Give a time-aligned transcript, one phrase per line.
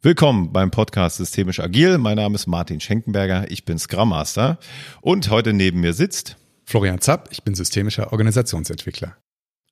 [0.00, 1.98] Willkommen beim Podcast Systemisch Agil.
[1.98, 4.60] Mein Name ist Martin Schenkenberger, ich bin Scrum Master
[5.00, 9.16] und heute neben mir sitzt Florian Zapp, ich bin systemischer Organisationsentwickler.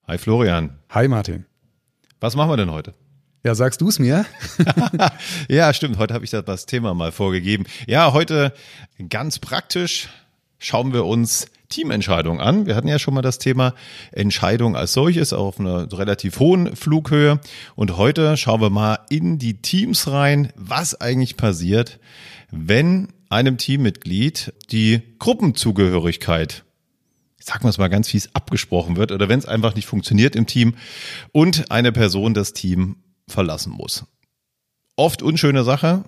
[0.09, 0.81] Hi Florian.
[0.91, 1.47] Hi Martin.
[2.19, 2.95] Was machen wir denn heute?
[3.45, 4.27] Ja, sagst du es mir?
[5.49, 5.97] ja, stimmt.
[5.99, 7.65] Heute habe ich das Thema mal vorgegeben.
[7.87, 8.53] Ja, heute
[9.09, 10.09] ganz praktisch
[10.59, 12.67] schauen wir uns Teamentscheidung an.
[12.67, 13.75] Wir hatten ja schon mal das Thema
[14.13, 17.41] Entscheidung als solches auf einer relativ hohen Flughöhe.
[17.75, 21.99] Und heute schauen wir mal in die Teams rein, was eigentlich passiert,
[22.51, 26.65] wenn einem Teammitglied die Gruppenzugehörigkeit
[27.47, 30.47] sagen wir es mal ganz fies, abgesprochen wird oder wenn es einfach nicht funktioniert im
[30.47, 30.75] Team
[31.33, 32.97] und eine Person das Team
[33.29, 34.05] verlassen muss.
[34.97, 36.05] Oft unschöne Sache,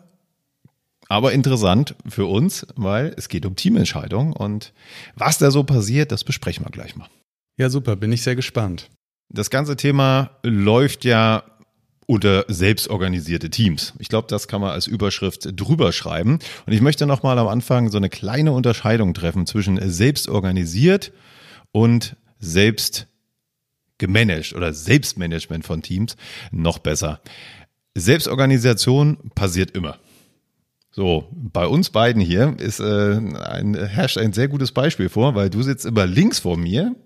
[1.08, 4.72] aber interessant für uns, weil es geht um Teamentscheidung und
[5.14, 7.08] was da so passiert, das besprechen wir gleich mal.
[7.56, 8.90] Ja, super, bin ich sehr gespannt.
[9.30, 11.44] Das ganze Thema läuft ja
[12.06, 13.92] unter selbstorganisierte Teams.
[13.98, 16.38] Ich glaube, das kann man als Überschrift drüber schreiben.
[16.66, 21.12] Und ich möchte nochmal am Anfang so eine kleine Unterscheidung treffen zwischen selbstorganisiert
[21.70, 23.08] und selbst
[23.98, 26.16] gemanagt oder Selbstmanagement von Teams
[26.50, 27.20] noch besser.
[27.94, 29.98] Selbstorganisation passiert immer.
[30.98, 32.82] So, bei uns beiden hier ist äh,
[33.12, 36.96] ein, herrscht ein sehr gutes Beispiel vor, weil du sitzt immer links vor mir,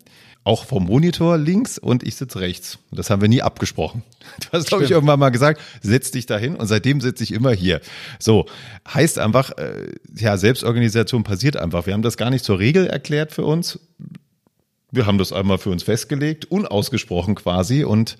[0.44, 2.78] auch vom Monitor links und ich sitze rechts.
[2.90, 4.02] Das haben wir nie abgesprochen.
[4.40, 7.52] Du hast, glaube ich, irgendwann mal gesagt, setz dich dahin und seitdem sitze ich immer
[7.52, 7.82] hier.
[8.18, 8.46] So,
[8.88, 11.84] heißt einfach, äh, ja, Selbstorganisation passiert einfach.
[11.84, 13.78] Wir haben das gar nicht zur Regel erklärt für uns.
[14.90, 18.16] Wir haben das einmal für uns festgelegt, unausgesprochen quasi und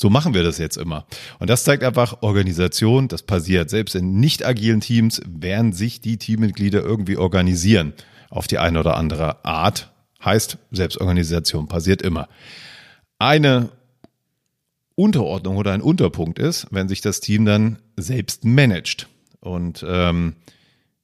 [0.00, 1.04] so machen wir das jetzt immer.
[1.40, 3.68] Und das zeigt einfach Organisation, das passiert.
[3.68, 7.92] Selbst in nicht agilen Teams werden sich die Teammitglieder irgendwie organisieren.
[8.30, 9.92] Auf die eine oder andere Art.
[10.24, 12.28] Heißt, Selbstorganisation passiert immer.
[13.18, 13.72] Eine
[14.94, 19.06] Unterordnung oder ein Unterpunkt ist, wenn sich das Team dann selbst managt.
[19.40, 20.36] Und ähm,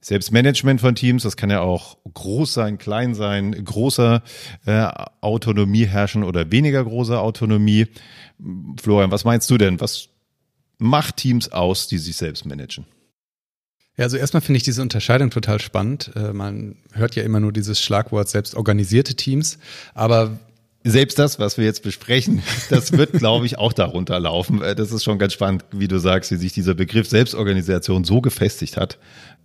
[0.07, 4.23] Selbstmanagement von Teams, das kann ja auch groß sein, klein sein, großer
[4.65, 4.87] äh,
[5.21, 7.89] Autonomie herrschen oder weniger große Autonomie.
[8.81, 9.81] Florian, was meinst du denn?
[9.81, 10.11] Was
[10.79, 12.87] macht Teams aus, die sich selbst managen?
[13.97, 16.13] Ja, also erstmal finde ich diese Unterscheidung total spannend.
[16.15, 19.59] Äh, man hört ja immer nur dieses Schlagwort selbstorganisierte Teams,
[19.93, 20.39] aber
[20.89, 24.63] selbst das, was wir jetzt besprechen, das wird, glaube ich, auch darunter laufen.
[24.63, 28.21] Äh, das ist schon ganz spannend, wie du sagst, wie sich dieser Begriff Selbstorganisation so
[28.21, 28.99] gefestigt hat.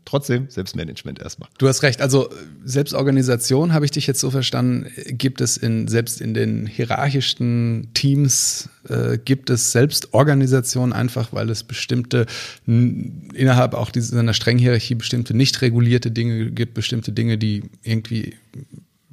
[0.05, 1.47] Trotzdem Selbstmanagement erstmal.
[1.57, 2.01] Du hast recht.
[2.01, 2.29] Also
[2.65, 8.69] Selbstorganisation, habe ich dich jetzt so verstanden, gibt es in selbst in den hierarchischsten Teams
[8.89, 12.25] äh, gibt es Selbstorganisation einfach, weil es bestimmte
[12.65, 18.33] innerhalb auch dieser strengen Hierarchie bestimmte nicht regulierte Dinge gibt, bestimmte Dinge, die irgendwie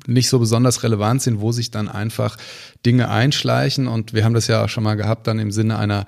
[0.07, 2.39] nicht so besonders relevant sind, wo sich dann einfach
[2.87, 3.87] Dinge einschleichen.
[3.87, 6.07] Und wir haben das ja auch schon mal gehabt, dann im Sinne einer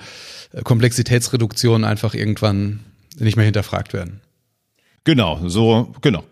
[0.53, 2.81] äh, Komplexitätsreduktion einfach irgendwann
[3.19, 4.21] nicht mehr hinterfragt werden.
[5.05, 6.25] Genau, so, genau.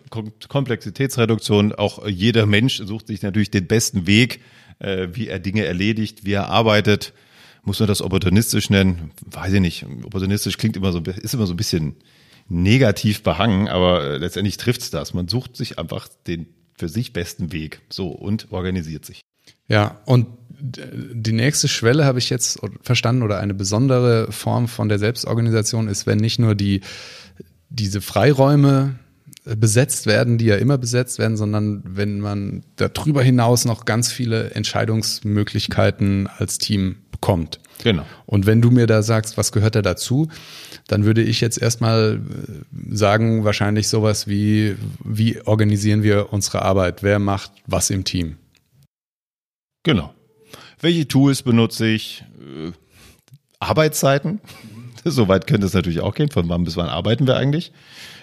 [0.48, 1.72] Komplexitätsreduktion.
[1.72, 4.40] Auch jeder Mensch sucht sich natürlich den besten Weg,
[4.78, 7.14] äh, wie er Dinge erledigt, wie er arbeitet.
[7.64, 9.10] Muss man das opportunistisch nennen?
[9.24, 9.86] Weiß ich nicht.
[10.04, 11.96] Opportunistisch klingt immer so, ist immer so ein bisschen
[12.48, 15.14] negativ behangen, aber äh, letztendlich trifft's das.
[15.14, 17.80] Man sucht sich einfach den für sich besten Weg.
[17.90, 19.20] So und organisiert sich.
[19.68, 20.26] Ja, und
[20.60, 26.06] die nächste Schwelle habe ich jetzt verstanden oder eine besondere Form von der Selbstorganisation ist,
[26.06, 26.80] wenn nicht nur die,
[27.70, 28.98] diese Freiräume
[29.44, 34.50] besetzt werden, die ja immer besetzt werden, sondern wenn man darüber hinaus noch ganz viele
[34.50, 37.58] Entscheidungsmöglichkeiten als Team bekommt.
[37.82, 38.04] Genau.
[38.26, 40.28] Und wenn du mir da sagst, was gehört da dazu,
[40.86, 47.02] dann würde ich jetzt erstmal äh, sagen, wahrscheinlich sowas wie, wie organisieren wir unsere Arbeit?
[47.02, 48.36] Wer macht was im Team?
[49.84, 50.12] Genau.
[50.80, 52.24] Welche Tools benutze ich?
[52.40, 52.72] Äh,
[53.60, 54.40] Arbeitszeiten?
[55.14, 56.30] Soweit könnte es natürlich auch gehen.
[56.30, 57.72] Von wann bis wann arbeiten wir eigentlich?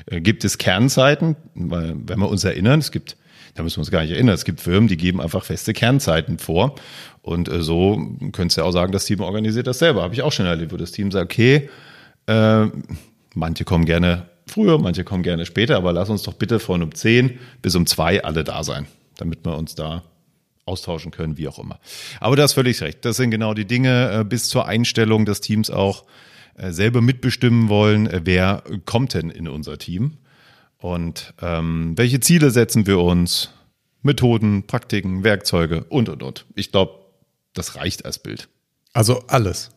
[0.06, 1.36] Äh, gibt es Kernzeiten?
[1.54, 3.18] Weil, wenn wir uns erinnern, es gibt
[3.56, 4.36] da müssen wir uns gar nicht erinnern.
[4.36, 6.76] Es gibt Firmen, die geben einfach feste Kernzeiten vor.
[7.22, 7.96] Und äh, so
[8.34, 10.04] könntest du ja auch sagen, das Team organisiert das selber.
[10.04, 11.70] Habe ich auch schon erlebt, wo das Team sagt, okay,
[12.28, 12.66] äh,
[13.34, 16.94] manche kommen gerne früher, manche kommen gerne später, aber lass uns doch bitte von um
[16.94, 20.04] 10 bis um 2 alle da sein, damit wir uns da
[20.66, 21.80] austauschen können, wie auch immer.
[22.20, 23.06] Aber du hast völlig recht.
[23.06, 26.04] Das sind genau die Dinge äh, bis zur Einstellung des Teams auch
[26.58, 30.18] selber mitbestimmen wollen, äh, wer kommt denn in unser Team.
[30.78, 33.52] Und ähm, welche Ziele setzen wir uns?
[34.02, 36.46] Methoden, Praktiken, Werkzeuge und, und, und.
[36.54, 37.00] Ich glaube,
[37.54, 38.50] das reicht als Bild.
[38.94, 39.72] Also alles.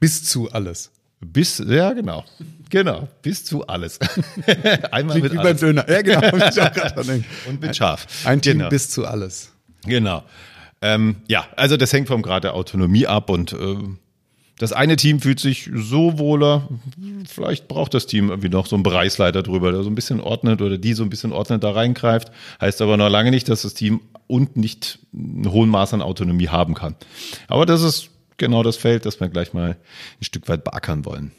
[0.00, 0.90] Bis zu alles.
[1.20, 2.24] Bis, ja, genau.
[2.70, 3.98] Genau, bis zu alles.
[4.90, 5.60] Einmal Klingt mit wie alles.
[5.60, 5.90] beim Döner.
[5.90, 6.32] Ja, genau.
[7.48, 8.06] und mit scharf.
[8.24, 8.68] Ein Team genau.
[8.70, 9.52] bis zu alles.
[9.84, 10.24] Genau.
[10.82, 13.76] Ähm, ja, also das hängt vom Grad der Autonomie ab und äh,
[14.58, 16.68] das eine Team fühlt sich so wohler,
[17.28, 20.62] vielleicht braucht das Team irgendwie noch so einen Bereichsleiter drüber, der so ein bisschen ordnet
[20.62, 22.32] oder die so ein bisschen ordnet da reingreift.
[22.60, 26.48] Heißt aber noch lange nicht, dass das Team und nicht einen hohen Maß an Autonomie
[26.48, 26.96] haben kann.
[27.48, 29.76] Aber das ist genau das Feld, das wir gleich mal
[30.20, 31.32] ein Stück weit beackern wollen.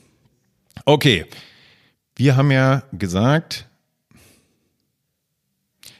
[0.86, 1.26] Okay,
[2.16, 3.66] wir haben ja gesagt,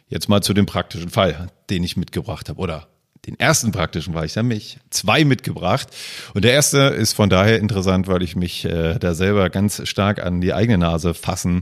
[0.08, 2.88] jetzt mal zu dem praktischen Fall, den ich mitgebracht habe oder
[3.28, 4.26] den ersten praktischen war.
[4.26, 5.90] Ich mich zwei mitgebracht.
[6.34, 10.24] Und der erste ist von daher interessant, weil ich mich äh, da selber ganz stark
[10.24, 11.62] an die eigene Nase fassen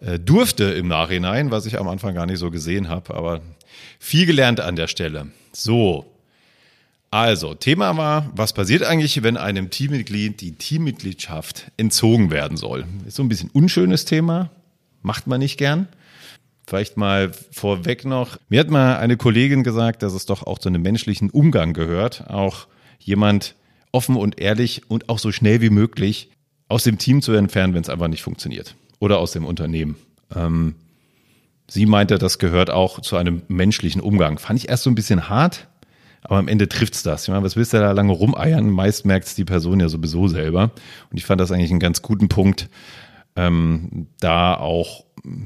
[0.00, 3.14] äh, durfte im Nachhinein, was ich am Anfang gar nicht so gesehen habe.
[3.14, 3.40] Aber
[3.98, 5.28] viel gelernt an der Stelle.
[5.52, 6.10] So.
[7.10, 12.86] Also, Thema war, was passiert eigentlich, wenn einem Teammitglied die Teammitgliedschaft entzogen werden soll?
[13.06, 14.50] Ist so ein bisschen unschönes Thema,
[15.02, 15.88] macht man nicht gern.
[16.66, 18.38] Vielleicht mal vorweg noch.
[18.48, 22.30] Mir hat mal eine Kollegin gesagt, dass es doch auch zu einem menschlichen Umgang gehört,
[22.30, 22.66] auch
[22.98, 23.54] jemand
[23.92, 26.30] offen und ehrlich und auch so schnell wie möglich
[26.68, 28.74] aus dem Team zu entfernen, wenn es einfach nicht funktioniert.
[28.98, 29.96] Oder aus dem Unternehmen.
[30.34, 30.74] Ähm,
[31.68, 34.38] sie meinte, das gehört auch zu einem menschlichen Umgang.
[34.38, 35.68] Fand ich erst so ein bisschen hart,
[36.22, 37.24] aber am Ende trifft's das.
[37.24, 38.70] Ich meine, was willst du da lange rumeiern?
[38.70, 40.70] Meist merkt es die Person ja sowieso selber.
[41.10, 42.70] Und ich fand das eigentlich einen ganz guten Punkt,
[43.36, 45.04] ähm, da auch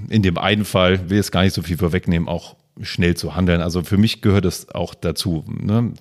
[0.09, 3.61] in dem einen Fall, will jetzt gar nicht so viel vorwegnehmen, auch schnell zu handeln.
[3.61, 5.45] Also für mich gehört es auch dazu.
[5.47, 5.93] Ne?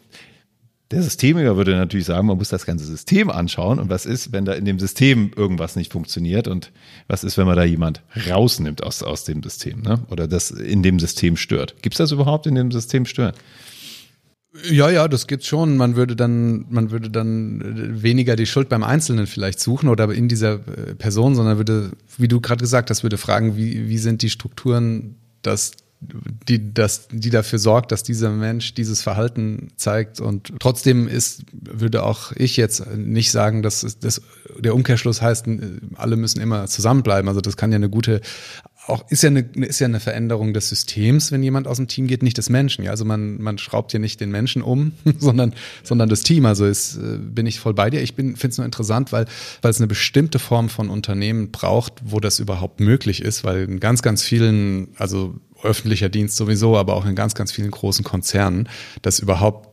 [0.89, 4.45] Der Systemiker würde natürlich sagen, man muss das ganze System anschauen und was ist, wenn
[4.45, 6.71] da in dem System irgendwas nicht funktioniert und
[7.07, 9.99] was ist, wenn man da jemand rausnimmt aus, aus dem System ne?
[10.09, 11.81] oder das in dem System stört.
[11.81, 13.33] Gibt es das überhaupt in dem System stören?
[14.63, 15.77] Ja, ja, das gibt's schon.
[15.77, 20.11] Man würde dann, man würde dann äh, weniger die Schuld beim Einzelnen vielleicht suchen oder
[20.11, 23.97] in dieser äh, Person, sondern würde, wie du gerade gesagt hast, würde fragen, wie, wie
[23.97, 30.19] sind die Strukturen, dass die, das, die dafür sorgt, dass dieser Mensch dieses Verhalten zeigt.
[30.19, 34.21] Und trotzdem ist, würde auch ich jetzt nicht sagen, dass das,
[34.59, 35.47] der Umkehrschluss heißt,
[35.95, 37.27] alle müssen immer zusammenbleiben.
[37.27, 38.21] Also das kann ja eine gute
[38.87, 42.07] auch ist ja eine ist ja eine Veränderung des Systems, wenn jemand aus dem Team
[42.07, 42.83] geht, nicht des Menschen.
[42.83, 45.53] Ja, also man man schraubt ja nicht den Menschen um, sondern
[45.83, 46.45] sondern das Team.
[46.45, 48.01] Also ist, äh, bin ich voll bei dir.
[48.01, 49.25] Ich bin finde es nur interessant, weil
[49.61, 53.79] weil es eine bestimmte Form von Unternehmen braucht, wo das überhaupt möglich ist, weil in
[53.79, 58.69] ganz ganz vielen also öffentlicher Dienst sowieso, aber auch in ganz ganz vielen großen Konzernen
[59.01, 59.67] das überhaupt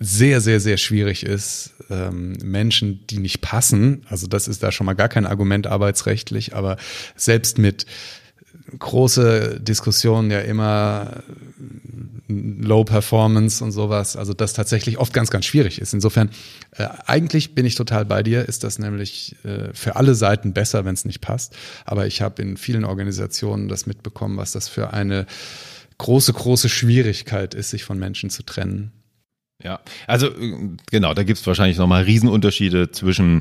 [0.00, 4.86] sehr, sehr, sehr schwierig ist, ähm, Menschen, die nicht passen, also das ist da schon
[4.86, 6.76] mal gar kein Argument arbeitsrechtlich, aber
[7.16, 7.86] selbst mit
[8.78, 11.22] große Diskussionen ja immer
[12.26, 15.92] Low Performance und sowas, also das tatsächlich oft ganz, ganz schwierig ist.
[15.92, 16.30] Insofern,
[16.72, 20.84] äh, eigentlich bin ich total bei dir, ist das nämlich äh, für alle Seiten besser,
[20.84, 21.54] wenn es nicht passt.
[21.84, 25.26] Aber ich habe in vielen Organisationen das mitbekommen, was das für eine
[25.98, 28.92] große, große Schwierigkeit ist, sich von Menschen zu trennen.
[29.62, 33.40] Ja, also äh, genau, da gibt es wahrscheinlich nochmal Riesenunterschiede zwischen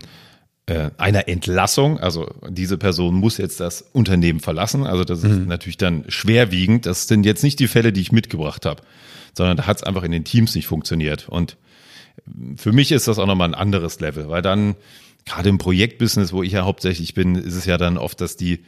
[0.65, 1.99] äh, einer Entlassung.
[1.99, 4.85] Also diese Person muss jetzt das Unternehmen verlassen.
[4.85, 5.47] Also das ist mhm.
[5.47, 6.85] natürlich dann schwerwiegend.
[6.85, 8.81] Das sind jetzt nicht die Fälle, die ich mitgebracht habe,
[9.35, 11.27] sondern da hat es einfach in den Teams nicht funktioniert.
[11.27, 11.57] Und
[12.55, 14.75] für mich ist das auch nochmal ein anderes Level, weil dann
[15.25, 18.63] gerade im Projektbusiness, wo ich ja hauptsächlich bin, ist es ja dann oft, dass die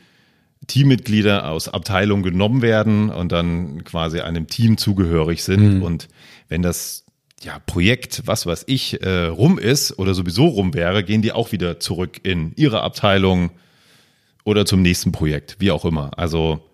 [0.67, 5.77] Teammitglieder aus Abteilungen genommen werden und dann quasi einem Team zugehörig sind.
[5.77, 5.83] Mhm.
[5.83, 6.07] Und
[6.49, 7.04] wenn das
[7.45, 11.51] ja, Projekt, was weiß ich, äh, rum ist oder sowieso rum wäre, gehen die auch
[11.51, 13.51] wieder zurück in ihre Abteilung
[14.43, 16.17] oder zum nächsten Projekt, wie auch immer.
[16.17, 16.67] Also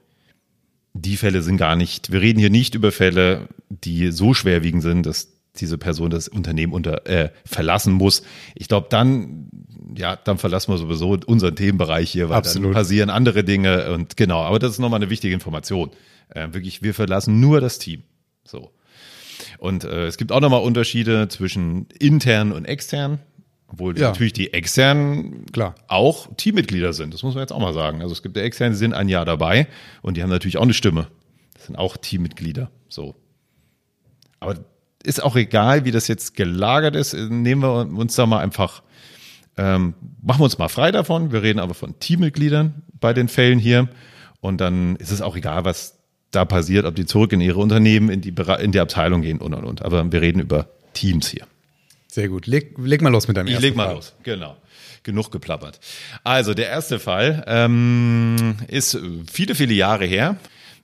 [0.94, 5.06] die Fälle sind gar nicht, wir reden hier nicht über Fälle, die so schwerwiegend sind,
[5.06, 8.24] dass diese Person das Unternehmen unter, äh, verlassen muss.
[8.56, 9.50] Ich glaube, dann,
[9.98, 12.68] ja, dann verlassen wir sowieso unseren Themenbereich hier, weil Absolut.
[12.68, 15.92] dann passieren andere Dinge und genau, aber das ist nochmal eine wichtige Information.
[16.30, 18.04] Äh, wirklich, wir verlassen nur das Team.
[18.46, 18.72] So.
[19.62, 23.20] Und äh, es gibt auch nochmal Unterschiede zwischen intern und extern.
[23.68, 24.08] Obwohl ja.
[24.08, 25.75] natürlich die externen Klar.
[25.88, 27.13] auch Teammitglieder sind.
[27.13, 28.01] Das muss man jetzt auch mal sagen.
[28.01, 29.68] Also es gibt ja externe, die sind ein Jahr dabei
[30.01, 31.10] und die haben natürlich auch eine Stimme.
[31.53, 32.72] Das sind auch Teammitglieder.
[32.89, 33.13] So.
[34.39, 34.56] Aber
[35.03, 37.13] ist auch egal, wie das jetzt gelagert ist.
[37.13, 38.82] Nehmen wir uns da mal einfach,
[39.58, 41.32] ähm, machen wir uns mal frei davon.
[41.32, 43.89] Wir reden aber von Teammitgliedern bei den Fällen hier.
[44.39, 46.00] Und dann ist es auch egal, was
[46.32, 49.54] da passiert, ob die zurück in ihre Unternehmen, in die, in die Abteilung gehen und
[49.54, 49.82] und und.
[49.84, 51.46] Aber wir reden über Teams hier.
[52.08, 52.48] Sehr gut.
[52.48, 53.96] Leg, leg mal los mit deinem ich ersten leg mal Fall.
[53.96, 54.58] los, genau.
[55.04, 55.80] Genug geplappert.
[56.24, 58.98] Also der erste Fall ähm, ist
[59.32, 60.38] viele, viele Jahre her.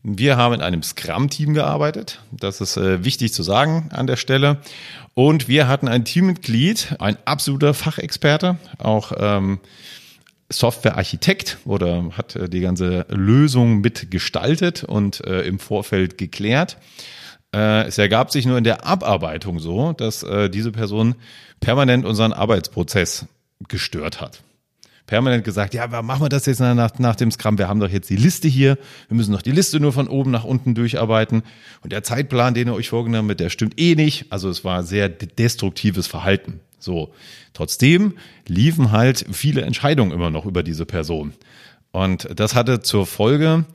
[0.04, 2.22] Wir haben in einem Scrum-Team gearbeitet.
[2.32, 4.58] Das ist äh, wichtig zu sagen an der Stelle.
[5.14, 9.60] Und wir hatten ein Teammitglied, ein absoluter Fachexperte, auch ähm,
[10.50, 16.78] Softwarearchitekt oder hat äh, die ganze Lösung mitgestaltet und äh, im Vorfeld geklärt.
[17.54, 21.16] Äh, es ergab sich nur in der Abarbeitung so, dass äh, diese Person
[21.60, 23.26] permanent unseren Arbeitsprozess
[23.68, 24.44] gestört hat
[25.08, 27.58] permanent gesagt, ja, machen wir das jetzt nach, nach dem Scrum?
[27.58, 28.78] Wir haben doch jetzt die Liste hier.
[29.08, 31.44] Wir müssen doch die Liste nur von oben nach unten durcharbeiten.
[31.82, 34.32] Und der Zeitplan, den ihr euch vorgenommen habt, der stimmt eh nicht.
[34.32, 36.60] Also es war sehr destruktives Verhalten.
[36.80, 37.14] So.
[37.54, 38.14] Trotzdem
[38.48, 41.34] liefen halt viele Entscheidungen immer noch über diese Person.
[41.92, 43.66] Und das hatte zur Folge,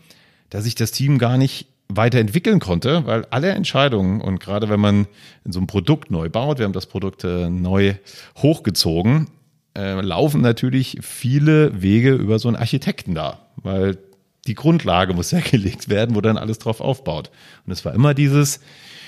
[0.50, 5.06] dass sich das Team gar nicht weiterentwickeln konnte, weil alle Entscheidungen und gerade wenn man
[5.44, 7.94] in so einem Produkt neu baut, wir haben das Produkt äh, neu
[8.36, 9.28] hochgezogen,
[9.76, 13.98] äh, laufen natürlich viele Wege über so einen Architekten da, weil
[14.46, 17.30] die Grundlage muss ja gelegt werden, wo dann alles drauf aufbaut.
[17.66, 18.60] Und es war immer dieses,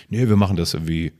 [0.08, 1.12] nee, wir machen das irgendwie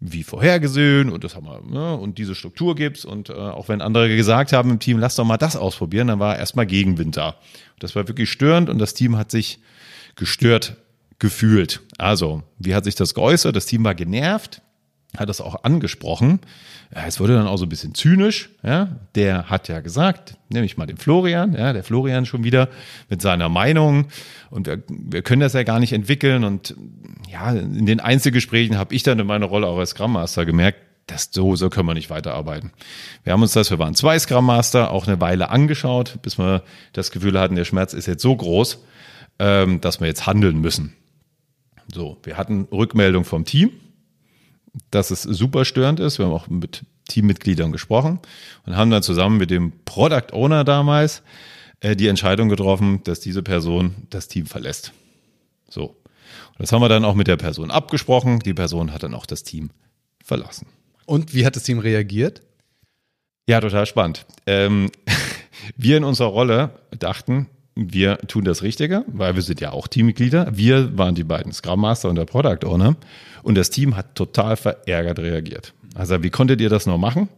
[0.00, 3.82] wie vorhergesehen und das haben wir, ne, und diese Struktur gibt's und äh, auch wenn
[3.82, 7.36] andere gesagt haben im Team, lass doch mal das ausprobieren, dann war erstmal Gegenwind da.
[7.78, 9.60] Das war wirklich störend und das Team hat sich
[10.16, 10.76] gestört
[11.18, 11.82] gefühlt.
[11.98, 13.54] Also, wie hat sich das geäußert?
[13.54, 14.62] Das Team war genervt,
[15.16, 16.40] hat das auch angesprochen.
[16.90, 18.50] Es wurde dann auch so ein bisschen zynisch.
[18.62, 22.68] Ja, der hat ja gesagt, nehme ich mal den Florian, ja, der Florian schon wieder
[23.08, 24.06] mit seiner Meinung
[24.50, 26.74] und wir, wir können das ja gar nicht entwickeln und
[27.30, 30.78] ja, in den Einzelgesprächen habe ich dann in meiner Rolle auch als Scrum Master gemerkt,
[31.06, 32.70] das so, so können wir nicht weiterarbeiten.
[33.24, 36.62] Wir haben uns das, wir waren zwei Scrum Master, auch eine Weile angeschaut, bis wir
[36.92, 38.84] das Gefühl hatten, der Schmerz ist jetzt so groß,
[39.38, 40.94] ähm, dass wir jetzt handeln müssen.
[41.92, 43.72] So, wir hatten Rückmeldung vom Team,
[44.90, 46.18] dass es super störend ist.
[46.18, 48.20] Wir haben auch mit Teammitgliedern gesprochen
[48.66, 51.22] und haben dann zusammen mit dem Product Owner damals
[51.80, 54.92] äh, die Entscheidung getroffen, dass diese Person das Team verlässt.
[55.68, 55.96] So.
[56.58, 58.40] das haben wir dann auch mit der Person abgesprochen.
[58.40, 59.70] Die Person hat dann auch das Team
[60.24, 60.66] verlassen.
[61.06, 62.42] Und wie hat das Team reagiert?
[63.48, 64.26] Ja, total spannend.
[64.46, 64.90] Ähm,
[65.76, 70.48] wir in unserer Rolle dachten, wir tun das Richtige, weil wir sind ja auch Teammitglieder.
[70.56, 72.96] Wir waren die beiden Scrum Master und der Product Owner.
[73.42, 75.72] Und das Team hat total verärgert reagiert.
[75.94, 77.28] Also, wie konntet ihr das noch machen?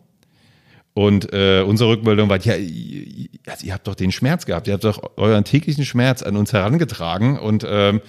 [0.95, 4.75] Und äh, unsere Rückmeldung war, ja, ihr, also ihr habt doch den Schmerz gehabt, ihr
[4.75, 8.03] habt doch euren täglichen Schmerz an uns herangetragen und ähm,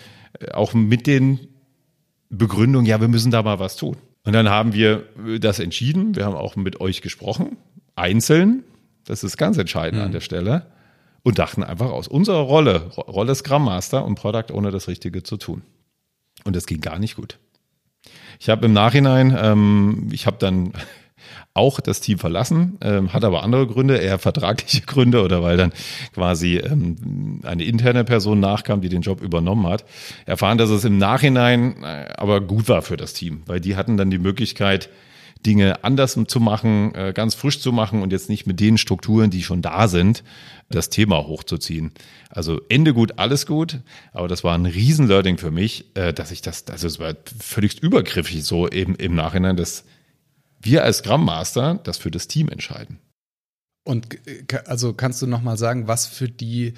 [0.53, 1.39] auch mit den
[2.30, 3.98] Begründungen, ja, wir müssen da mal was tun.
[4.25, 5.03] Und dann haben wir
[5.39, 7.58] das entschieden, wir haben auch mit euch gesprochen,
[7.96, 8.63] einzeln,
[9.06, 10.08] das ist ganz entscheidend mhm.
[10.08, 10.65] an der Stelle,
[11.24, 15.38] und dachten einfach aus unserer Rolle, Rolle Scrum Master und Product ohne das Richtige zu
[15.38, 15.63] tun.
[16.44, 17.39] Und das ging gar nicht gut.
[18.39, 20.74] Ich habe im Nachhinein, ähm, ich habe dann
[21.53, 25.72] auch das Team verlassen, ähm, hat aber andere Gründe, eher vertragliche Gründe oder weil dann
[26.13, 29.86] quasi ähm, eine interne Person nachkam, die den Job übernommen hat.
[30.25, 33.96] Erfahren, dass es im Nachhinein äh, aber gut war für das Team, weil die hatten
[33.96, 34.89] dann die Möglichkeit,
[35.46, 39.30] Dinge anders zu machen, äh, ganz frisch zu machen und jetzt nicht mit den Strukturen,
[39.30, 40.24] die schon da sind,
[40.70, 41.92] das Thema hochzuziehen.
[42.30, 43.82] Also Ende gut, alles gut,
[44.12, 47.82] aber das war ein Riesenlearning für mich, äh, dass ich das, also es war völlig
[47.82, 49.86] übergriffig so eben im Nachhinein, dass
[50.60, 53.00] wir als Scrum Master das für das Team entscheiden.
[53.86, 56.74] Und äh, also kannst du noch mal sagen, was für die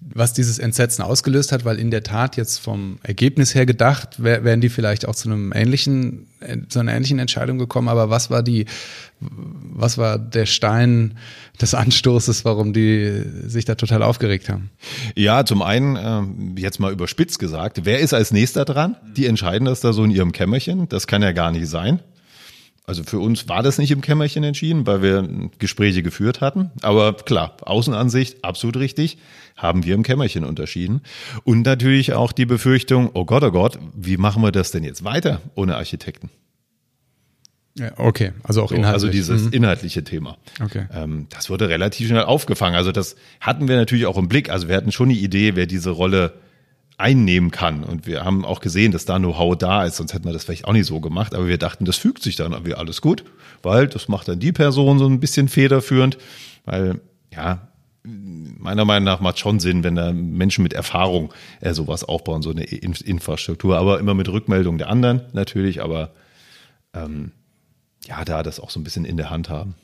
[0.00, 4.60] was dieses Entsetzen ausgelöst hat, weil in der Tat jetzt vom Ergebnis her gedacht, wären
[4.60, 6.26] die vielleicht auch zu einem ähnlichen,
[6.68, 7.88] zu einer ähnlichen Entscheidung gekommen.
[7.88, 8.66] Aber was war die,
[9.20, 11.16] was war der Stein
[11.60, 14.70] des Anstoßes, warum die sich da total aufgeregt haben?
[15.14, 18.96] Ja, zum einen, äh, jetzt mal überspitzt gesagt, wer ist als nächster dran?
[19.16, 20.88] Die entscheiden das da so in ihrem Kämmerchen.
[20.88, 22.00] Das kann ja gar nicht sein.
[22.88, 25.28] Also für uns war das nicht im Kämmerchen entschieden, weil wir
[25.58, 26.70] Gespräche geführt hatten.
[26.80, 29.18] Aber klar, Außenansicht, absolut richtig,
[29.58, 31.02] haben wir im Kämmerchen unterschieden.
[31.44, 35.04] Und natürlich auch die Befürchtung, oh Gott, oh Gott, wie machen wir das denn jetzt
[35.04, 36.30] weiter ohne Architekten?
[37.78, 38.94] Ja, okay, also auch so, inhaltlich.
[38.94, 39.52] Also dieses mhm.
[39.52, 40.38] inhaltliche Thema.
[40.64, 40.86] Okay.
[40.90, 42.74] Ähm, das wurde relativ schnell aufgefangen.
[42.74, 44.48] Also das hatten wir natürlich auch im Blick.
[44.48, 46.32] Also wir hatten schon die Idee, wer diese Rolle
[46.98, 47.84] einnehmen kann.
[47.84, 50.66] Und wir haben auch gesehen, dass da Know-how da ist, sonst hätten wir das vielleicht
[50.66, 51.34] auch nicht so gemacht.
[51.34, 53.24] Aber wir dachten, das fügt sich dann irgendwie alles gut,
[53.62, 56.18] weil das macht dann die Person so ein bisschen federführend,
[56.64, 57.00] weil
[57.32, 57.68] ja,
[58.02, 62.50] meiner Meinung nach macht schon Sinn, wenn da Menschen mit Erfahrung äh, sowas aufbauen, so
[62.50, 66.12] eine Infrastruktur, aber immer mit Rückmeldung der anderen natürlich, aber
[66.94, 67.32] ähm,
[68.06, 69.74] ja, da das auch so ein bisschen in der Hand haben.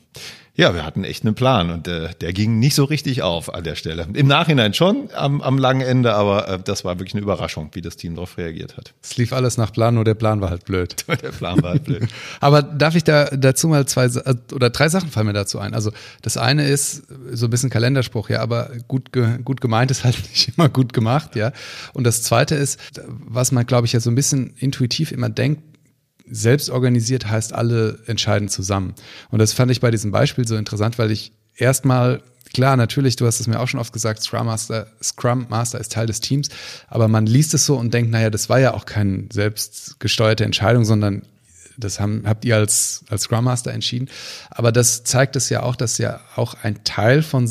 [0.57, 3.65] Ja, wir hatten echt einen Plan und äh, der ging nicht so richtig auf an
[3.65, 4.07] der Stelle.
[4.13, 7.81] Im Nachhinein schon am, am langen Ende, aber äh, das war wirklich eine Überraschung, wie
[7.81, 8.93] das Team darauf reagiert hat.
[9.03, 10.95] Es lief alles nach Plan, nur der Plan war halt blöd.
[11.07, 12.07] der Plan war halt blöd.
[12.39, 14.07] aber darf ich da dazu mal zwei
[14.53, 15.73] oder drei Sachen fallen mir dazu ein.
[15.73, 15.91] Also
[16.21, 17.03] das eine ist
[17.33, 19.11] so ein bisschen Kalenderspruch, ja, aber gut,
[19.43, 21.51] gut gemeint ist halt nicht immer gut gemacht, ja.
[21.93, 25.74] Und das zweite ist, was man, glaube ich, ja so ein bisschen intuitiv immer denkt,
[26.29, 28.95] selbst organisiert heißt, alle entscheiden zusammen.
[29.29, 32.21] Und das fand ich bei diesem Beispiel so interessant, weil ich erstmal
[32.53, 35.91] klar, natürlich, du hast es mir auch schon oft gesagt, Scrum Master, Scrum Master ist
[35.91, 36.47] Teil des Teams,
[36.87, 40.85] aber man liest es so und denkt, naja, das war ja auch keine selbstgesteuerte Entscheidung,
[40.85, 41.23] sondern
[41.77, 44.09] das haben, habt ihr als, als Scrum Master entschieden.
[44.49, 47.47] Aber das zeigt es ja auch, dass ja auch ein Teil von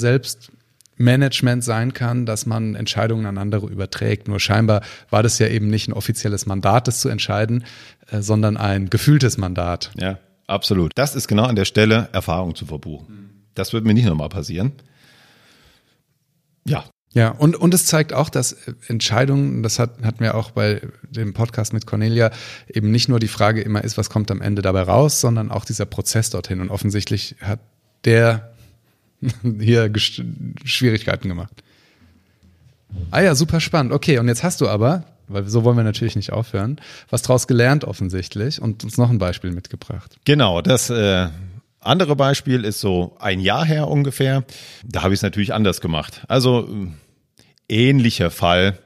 [0.96, 4.28] Selbstmanagement sein kann, dass man Entscheidungen an andere überträgt.
[4.28, 7.64] Nur scheinbar war das ja eben nicht ein offizielles Mandat, das zu entscheiden,
[8.10, 9.90] äh, sondern ein gefühltes Mandat.
[9.98, 10.92] Ja, absolut.
[10.94, 13.48] Das ist genau an der Stelle Erfahrung zu verbuchen.
[13.54, 14.72] Das wird mir nicht nochmal passieren.
[16.64, 16.84] Ja.
[17.12, 18.56] Ja, und, und es zeigt auch, dass
[18.88, 22.32] Entscheidungen, das hat, hatten wir auch bei dem Podcast mit Cornelia,
[22.66, 25.64] eben nicht nur die Frage immer ist, was kommt am Ende dabei raus, sondern auch
[25.64, 26.60] dieser Prozess dorthin.
[26.60, 27.60] Und offensichtlich hat
[28.04, 28.53] der
[29.60, 31.62] hier Schwierigkeiten gemacht.
[33.10, 33.92] Ah ja, super spannend.
[33.92, 37.46] Okay, und jetzt hast du aber, weil so wollen wir natürlich nicht aufhören, was draus
[37.46, 40.16] gelernt offensichtlich und uns noch ein Beispiel mitgebracht.
[40.24, 41.28] Genau, das äh,
[41.80, 44.44] andere Beispiel ist so ein Jahr her ungefähr.
[44.84, 46.22] Da habe ich es natürlich anders gemacht.
[46.28, 46.68] Also
[47.68, 48.78] ähnlicher Fall.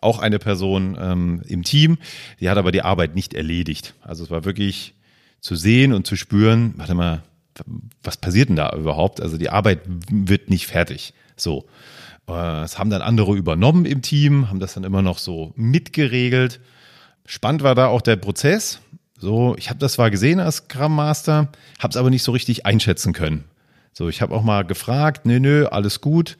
[0.00, 1.98] Auch eine Person ähm, im Team,
[2.38, 3.94] die hat aber die Arbeit nicht erledigt.
[4.02, 4.94] Also es war wirklich
[5.40, 7.22] zu sehen und zu spüren, warte mal,
[8.02, 9.20] was passiert denn da überhaupt?
[9.20, 9.80] Also die Arbeit
[10.10, 11.14] wird nicht fertig.
[11.36, 11.66] So.
[12.26, 16.60] Das haben dann andere übernommen im Team, haben das dann immer noch so mitgeregelt.
[17.26, 18.80] Spannend war da auch der Prozess.
[19.18, 22.66] So, ich habe das zwar gesehen als Scrum Master, habe es aber nicht so richtig
[22.66, 23.44] einschätzen können.
[23.92, 26.36] So, ich habe auch mal gefragt, nö, nö, alles gut.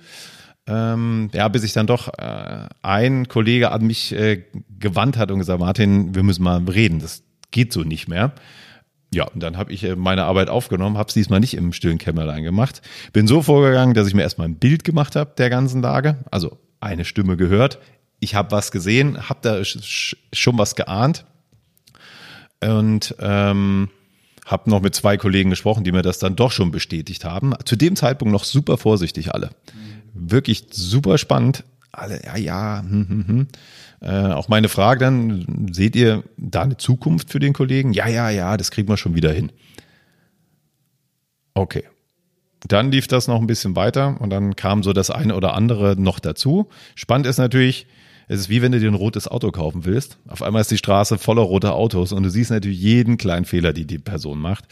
[0.67, 4.45] Ähm, ja, bis sich dann doch äh, ein Kollege an mich äh,
[4.79, 8.33] gewandt hat und gesagt, Martin, wir müssen mal reden, das geht so nicht mehr.
[9.15, 11.99] Ja, und dann habe ich äh, meine Arbeit aufgenommen, habe es diesmal nicht im stillen
[11.99, 12.83] Kämmerlein gemacht.
[13.13, 16.59] Bin so vorgegangen, dass ich mir erstmal ein Bild gemacht habe der ganzen Lage, also
[16.81, 17.79] eine Stimme gehört.
[18.19, 21.25] Ich habe was gesehen, habe da schon was geahnt
[22.61, 23.89] und ähm,
[24.45, 27.55] habe noch mit zwei Kollegen gesprochen, die mir das dann doch schon bestätigt haben.
[27.65, 29.51] Zu dem Zeitpunkt noch super vorsichtig alle.
[30.15, 30.31] Mhm.
[30.31, 31.65] Wirklich super spannend.
[31.93, 33.47] Alle, ja, ja, hm, hm, hm.
[34.05, 37.95] Äh, auch meine Frage dann, seht ihr da eine Zukunft für den Kollegen?
[37.95, 39.51] Ja, ja, ja, das kriegen wir schon wieder hin.
[41.55, 41.85] Okay.
[42.69, 45.97] Dann lief das noch ein bisschen weiter und dann kam so das eine oder andere
[45.99, 46.69] noch dazu.
[46.95, 47.87] Spannend ist natürlich,
[48.29, 50.19] es ist wie wenn du dir ein rotes Auto kaufen willst.
[50.29, 53.73] Auf einmal ist die Straße voller roter Autos und du siehst natürlich jeden kleinen Fehler,
[53.73, 54.67] die die Person macht.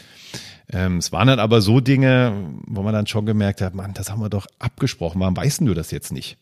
[0.71, 4.11] Ähm, es waren dann aber so Dinge, wo man dann schon gemerkt hat, Mann, das
[4.11, 5.19] haben wir doch abgesprochen.
[5.19, 6.37] Warum weißt du das jetzt nicht?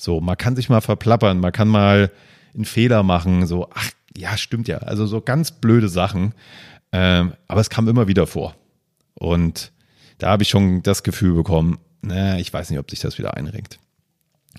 [0.00, 2.10] So, man kann sich mal verplappern, man kann mal
[2.54, 4.78] einen Fehler machen, so, ach, ja, stimmt ja.
[4.78, 6.34] Also so ganz blöde Sachen.
[6.92, 8.56] Ähm, aber es kam immer wieder vor.
[9.14, 9.72] Und
[10.18, 13.34] da habe ich schon das Gefühl bekommen, naja, ich weiß nicht, ob sich das wieder
[13.34, 13.78] einringt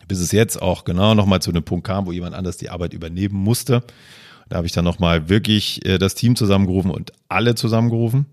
[0.07, 2.93] bis es jetzt auch genau nochmal zu einem Punkt kam, wo jemand anders die Arbeit
[2.93, 3.83] übernehmen musste.
[4.49, 8.25] Da habe ich dann nochmal wirklich äh, das Team zusammengerufen und alle zusammengerufen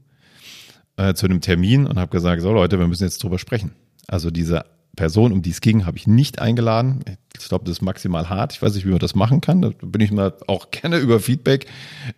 [0.97, 3.73] äh, zu einem Termin und habe gesagt, so Leute, wir müssen jetzt drüber sprechen.
[4.09, 4.65] Also diese
[4.99, 7.05] Person, um die es ging, habe ich nicht eingeladen.
[7.39, 8.53] Ich glaube, das ist maximal hart.
[8.53, 9.63] Ich weiß nicht, wie man das machen kann.
[9.63, 11.67] Da bin ich mal auch gerne über Feedback,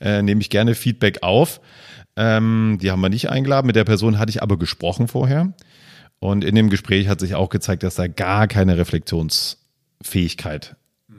[0.00, 1.60] äh, nehme ich gerne Feedback auf.
[2.16, 3.66] Ähm, die haben wir nicht eingeladen.
[3.66, 5.52] Mit der Person hatte ich aber gesprochen vorher.
[6.18, 10.76] Und in dem Gespräch hat sich auch gezeigt, dass da gar keine Reflexionsfähigkeit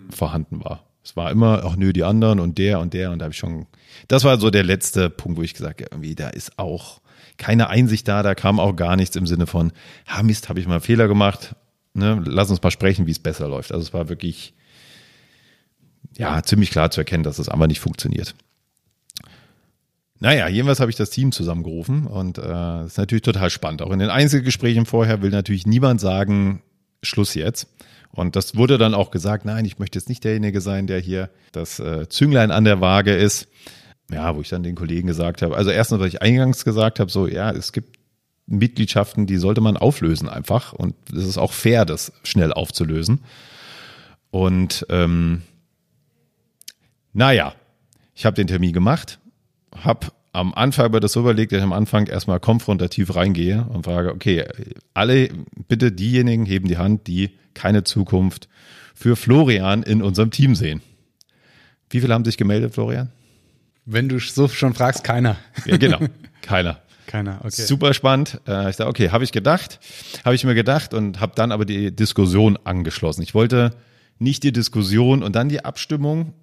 [0.10, 0.91] vorhanden war.
[1.04, 3.40] Es war immer, ach nö, die anderen und der und der und da habe ich
[3.40, 3.66] schon,
[4.08, 7.02] das war so der letzte Punkt, wo ich gesagt habe, irgendwie, da ist auch
[7.38, 9.72] keine Einsicht da, da kam auch gar nichts im Sinne von,
[10.08, 11.56] ha Mist, habe ich mal Fehler gemacht,
[11.94, 13.72] ne, lass uns mal sprechen, wie es besser läuft.
[13.72, 14.54] Also es war wirklich,
[16.18, 18.36] ja, ziemlich klar zu erkennen, dass es das einfach nicht funktioniert.
[20.20, 23.82] Naja, jedenfalls habe ich das Team zusammengerufen und äh, das ist natürlich total spannend.
[23.82, 26.62] Auch in den Einzelgesprächen vorher will natürlich niemand sagen,
[27.02, 27.68] Schluss jetzt.
[28.12, 31.30] Und das wurde dann auch gesagt, nein, ich möchte jetzt nicht derjenige sein, der hier
[31.52, 33.48] das äh, Zünglein an der Waage ist.
[34.12, 37.10] Ja, wo ich dann den Kollegen gesagt habe, also erstens, was ich eingangs gesagt habe,
[37.10, 37.98] so, ja, es gibt
[38.46, 40.74] Mitgliedschaften, die sollte man auflösen einfach.
[40.74, 43.22] Und es ist auch fair, das schnell aufzulösen.
[44.30, 45.44] Und ähm,
[47.14, 47.54] naja,
[48.14, 49.20] ich habe den Termin gemacht
[49.76, 53.84] habe am Anfang aber das so überlegt, dass ich am Anfang erstmal konfrontativ reingehe und
[53.84, 54.46] frage, okay,
[54.94, 55.30] alle,
[55.68, 58.48] bitte diejenigen heben die Hand, die keine Zukunft
[58.94, 60.82] für Florian in unserem Team sehen.
[61.90, 63.12] Wie viele haben sich gemeldet, Florian?
[63.86, 65.38] Wenn du so schon fragst, keiner.
[65.66, 66.00] Ja, genau,
[66.42, 66.82] keiner.
[67.08, 67.50] Keiner, okay.
[67.64, 68.40] Super spannend.
[68.48, 69.80] Äh, ich dachte, okay, habe ich gedacht,
[70.24, 73.22] habe ich mir gedacht und habe dann aber die Diskussion angeschlossen.
[73.22, 73.72] Ich wollte
[74.18, 76.34] nicht die Diskussion und dann die Abstimmung,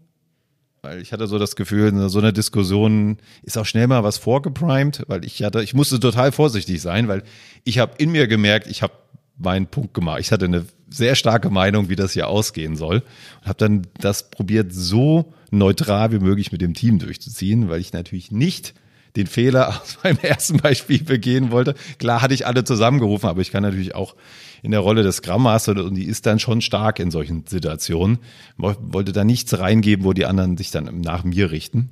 [0.83, 5.05] weil ich hatte so das Gefühl, so eine Diskussion ist auch schnell mal was vorgeprimed,
[5.09, 7.23] weil ich hatte, ich musste total vorsichtig sein, weil
[7.65, 8.93] ich habe in mir gemerkt, ich habe
[9.39, 10.21] meinen Punkt gemacht.
[10.21, 13.03] Ich hatte eine sehr starke Meinung, wie das hier ausgehen soll
[13.41, 17.93] und habe dann das probiert, so neutral wie möglich mit dem Team durchzuziehen, weil ich
[17.93, 18.75] natürlich nicht
[19.17, 21.75] den Fehler aus meinem ersten Beispiel begehen wollte.
[21.99, 24.17] Klar hatte ich alle zusammengerufen, aber ich kann natürlich auch
[24.63, 28.19] in der Rolle des Scrum und die ist dann schon stark in solchen Situationen.
[28.57, 31.91] Wollte da nichts reingeben, wo die anderen sich dann nach mir richten.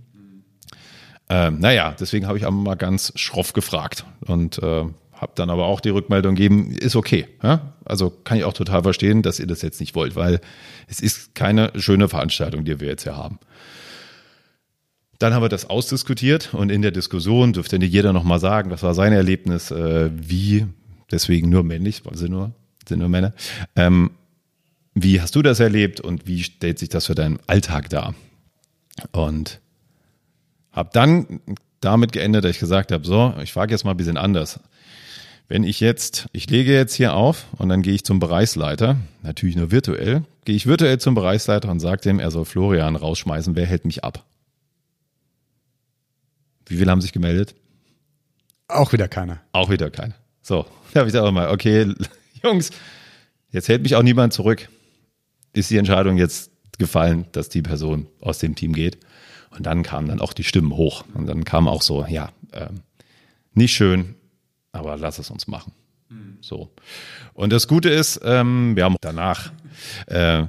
[1.29, 4.85] Ähm, naja, deswegen habe ich einmal mal ganz schroff gefragt und äh,
[5.17, 7.27] habe dann aber auch die Rückmeldung gegeben, ist okay.
[7.43, 7.75] Ja?
[7.85, 10.41] Also kann ich auch total verstehen, dass ihr das jetzt nicht wollt, weil
[10.87, 13.39] es ist keine schöne Veranstaltung, die wir jetzt hier haben.
[15.19, 18.93] Dann haben wir das ausdiskutiert und in der Diskussion dürfte jeder nochmal sagen, was war
[18.93, 20.67] sein Erlebnis, äh, wie,
[21.11, 22.53] deswegen nur männlich, weil sie nur,
[22.87, 23.33] sind nur Männer.
[23.75, 24.11] Ähm,
[24.95, 28.15] wie hast du das erlebt und wie stellt sich das für deinen Alltag dar?
[29.13, 29.61] Und
[30.73, 31.41] habe dann
[31.81, 34.61] damit geendet, dass ich gesagt habe, so, ich frage jetzt mal ein bisschen anders.
[35.49, 39.55] Wenn ich jetzt, ich lege jetzt hier auf und dann gehe ich zum Bereichsleiter, natürlich
[39.55, 43.67] nur virtuell, gehe ich virtuell zum Bereichsleiter und sage dem, er soll Florian rausschmeißen, wer
[43.67, 44.25] hält mich ab?
[46.67, 47.55] Wie viele haben sich gemeldet?
[48.67, 49.41] Auch wieder keiner.
[49.53, 50.15] Auch wieder keiner.
[50.43, 51.93] So, da habe ich auch mal, okay,
[52.43, 52.71] Jungs,
[53.51, 54.69] jetzt hält mich auch niemand zurück.
[55.53, 58.99] Ist die Entscheidung jetzt gefallen, dass die Person aus dem Team geht?
[59.51, 61.05] Und dann kamen dann auch die Stimmen hoch.
[61.15, 62.81] Und dann kam auch so, ja, ähm,
[63.55, 64.17] nicht schön,
[64.79, 65.73] aber lass es uns machen.
[66.41, 66.71] So.
[67.35, 69.51] Und das Gute ist, ähm, wir haben danach
[70.07, 70.45] äh,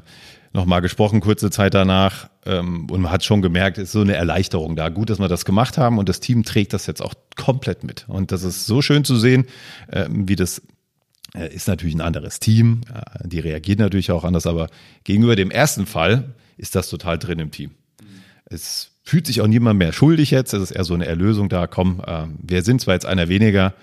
[0.53, 4.15] nochmal gesprochen, kurze Zeit danach, ähm, und man hat schon gemerkt, es ist so eine
[4.15, 4.89] Erleichterung da.
[4.89, 8.05] Gut, dass wir das gemacht haben und das Team trägt das jetzt auch komplett mit.
[8.07, 9.45] Und das ist so schön zu sehen,
[9.87, 10.61] äh, wie das
[11.35, 14.69] äh, ist natürlich ein anderes Team, äh, die reagiert natürlich auch anders, aber
[15.03, 17.71] gegenüber dem ersten Fall ist das total drin im Team.
[18.45, 21.67] Es fühlt sich auch niemand mehr schuldig jetzt, es ist eher so eine Erlösung da,
[21.67, 23.73] komm, äh, wir sind zwar jetzt einer weniger,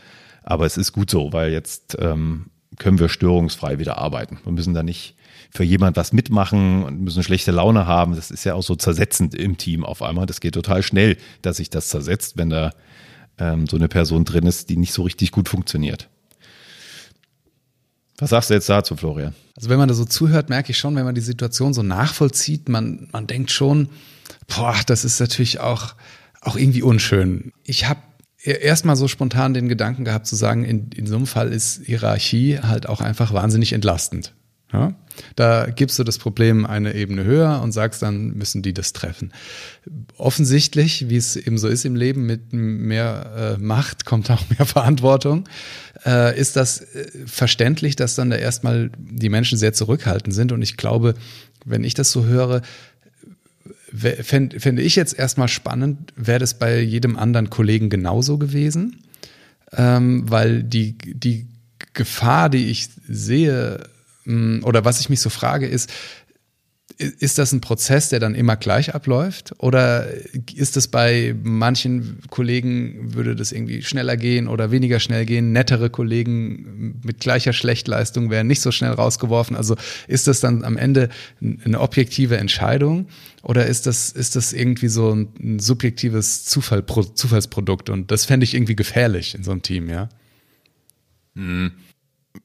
[0.45, 2.47] aber es ist gut so, weil jetzt ähm,
[2.79, 4.39] können wir störungsfrei wieder arbeiten.
[4.45, 5.17] Wir müssen da nicht
[5.51, 8.17] für jemand was mitmachen und müssen schlechte Laune haben.
[8.17, 10.27] Das ist ja auch so zersetzend im Team auf einmal.
[10.27, 12.73] Das geht total schnell, dass sich das zersetzt, wenn da
[13.39, 16.09] ähm, so eine Person drin ist, die nicht so richtig gut funktioniert.
[18.19, 19.35] Was sagst du jetzt dazu, Florian?
[19.57, 22.69] Also wenn man da so zuhört, merke ich schon, wenn man die Situation so nachvollzieht,
[22.69, 23.89] man, man denkt schon,
[24.47, 25.95] boah, das ist natürlich auch,
[26.41, 27.53] auch irgendwie unschön.
[27.65, 28.01] Ich habe
[28.53, 32.59] erstmal so spontan den Gedanken gehabt zu sagen, in, in so einem Fall ist Hierarchie
[32.61, 34.35] halt auch einfach wahnsinnig entlastend.
[34.73, 34.95] Ja?
[35.37, 39.33] Da gibst du das Problem eine Ebene höher und sagst, dann müssen die das treffen.
[40.19, 44.67] Offensichtlich, wie es eben so ist im Leben, mit mehr äh, Macht kommt auch mehr
[44.67, 45.49] Verantwortung,
[46.05, 50.51] äh, ist das äh, verständlich, dass dann da erstmal die Menschen sehr zurückhaltend sind.
[50.51, 51.15] Und ich glaube,
[51.65, 52.61] wenn ich das so höre,
[53.95, 59.03] fände fänd ich jetzt erstmal spannend, wäre das bei jedem anderen Kollegen genauso gewesen,
[59.73, 61.47] ähm, weil die, die
[61.93, 63.85] Gefahr, die ich sehe,
[64.25, 65.93] mm, oder was ich mich so frage, ist,
[66.97, 69.55] ist das ein Prozess, der dann immer gleich abläuft?
[69.59, 70.07] Oder
[70.55, 75.53] ist es bei manchen Kollegen, würde das irgendwie schneller gehen oder weniger schnell gehen?
[75.53, 79.57] Nettere Kollegen mit gleicher Schlechtleistung werden nicht so schnell rausgeworfen.
[79.57, 79.77] Also
[80.07, 81.09] ist das dann am Ende
[81.41, 83.09] eine objektive Entscheidung?
[83.43, 87.91] Oder ist das, ist das irgendwie so ein, subjektives Zufall, Zufallsprodukt?
[87.91, 90.09] Und das fände ich irgendwie gefährlich in so einem Team, ja?
[91.35, 91.73] Hm.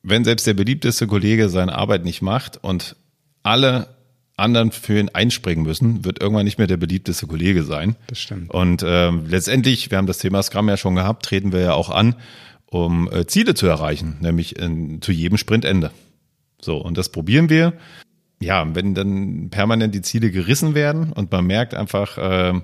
[0.01, 2.95] Wenn selbst der beliebteste Kollege seine Arbeit nicht macht und
[3.43, 3.98] alle
[4.39, 7.95] anderen für ihn einspringen müssen, wird irgendwann nicht mehr der beliebteste Kollege sein.
[8.07, 8.51] Das stimmt.
[8.51, 11.89] Und ähm, letztendlich, wir haben das Thema Scrum ja schon gehabt, treten wir ja auch
[11.89, 12.15] an,
[12.65, 15.91] um äh, Ziele zu erreichen, nämlich in, zu jedem Sprintende.
[16.61, 17.73] So, und das probieren wir.
[18.41, 22.61] Ja, wenn dann permanent die Ziele gerissen werden und man merkt einfach, äh,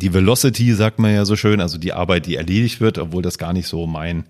[0.00, 3.38] die Velocity, sagt man ja so schön, also die Arbeit, die erledigt wird, obwohl das
[3.38, 4.24] gar nicht so mein,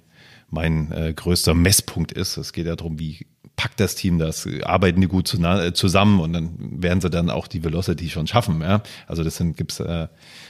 [0.50, 2.36] mein äh, größter Messpunkt ist.
[2.36, 6.82] Es geht ja darum, wie packt das Team das, arbeiten die gut zusammen und dann
[6.82, 8.60] werden sie dann auch die Velocity schon schaffen.
[8.60, 8.82] Ja?
[9.06, 10.08] Also das sind gibt's äh,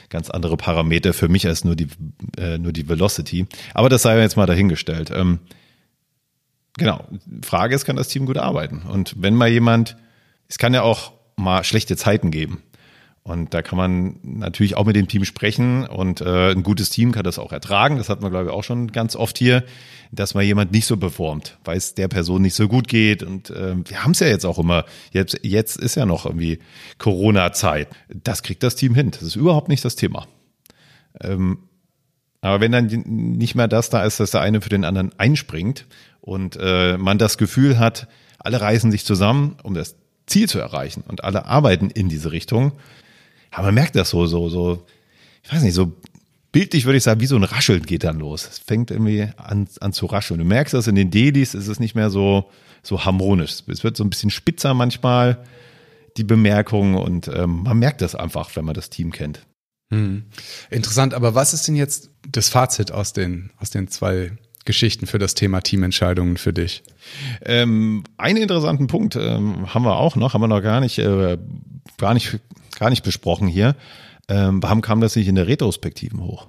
[0.09, 1.87] ganz andere Parameter für mich als nur die
[2.37, 3.45] äh, nur die Velocity.
[3.73, 5.11] Aber das sei jetzt mal dahingestellt.
[5.13, 5.39] Ähm,
[6.77, 7.05] genau.
[7.43, 8.83] Frage ist, kann das Team gut arbeiten?
[8.83, 9.97] Und wenn mal jemand,
[10.47, 12.61] es kann ja auch mal schlechte Zeiten geben.
[13.23, 17.13] Und da kann man natürlich auch mit dem Team sprechen und äh, ein gutes Team
[17.13, 17.95] kann das auch ertragen.
[17.95, 19.63] Das hat man, glaube ich, auch schon ganz oft hier,
[20.11, 23.23] dass mal jemand nicht so performt, weil es der Person nicht so gut geht.
[23.23, 24.83] Und äh, wir haben es ja jetzt auch immer.
[25.11, 26.59] Jetzt, jetzt ist ja noch irgendwie
[26.97, 27.87] Corona-Zeit.
[28.09, 29.11] Das kriegt das Team hin.
[29.11, 30.27] Das ist überhaupt nicht das Thema.
[31.21, 31.59] Ähm,
[32.41, 35.87] aber wenn dann nicht mehr das da ist, dass der eine für den anderen einspringt
[36.19, 39.95] und äh, man das Gefühl hat, alle reißen sich zusammen, um das
[40.27, 42.73] Ziel zu erreichen und alle arbeiten in diese Richtung,
[43.53, 44.85] aber man merkt das so, so, so,
[45.43, 45.93] ich weiß nicht, so
[46.51, 48.47] bildlich würde ich sagen, wie so ein Rascheln geht dann los.
[48.49, 50.39] Es fängt irgendwie an, an zu rascheln.
[50.39, 52.49] Du merkst das in den Dailies, ist es nicht mehr so,
[52.81, 53.63] so harmonisch.
[53.67, 55.43] Es wird so ein bisschen spitzer manchmal,
[56.17, 59.45] die Bemerkungen, und ähm, man merkt das einfach, wenn man das Team kennt.
[59.91, 60.23] Hm.
[60.69, 64.31] Interessant, aber was ist denn jetzt das Fazit aus den, aus den zwei
[64.65, 66.83] Geschichten für das Thema Teamentscheidungen für dich?
[67.41, 71.37] Ähm, einen interessanten Punkt ähm, haben wir auch noch, haben wir noch gar nicht, äh,
[71.97, 72.39] gar nicht,
[72.79, 73.75] gar nicht besprochen hier.
[74.29, 76.47] Ähm, warum kam das nicht in der Retrospektiven hoch?